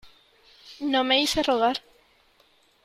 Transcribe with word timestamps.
no 0.79 1.03
me 1.03 1.21
hice 1.21 1.43
rogar. 1.43 1.81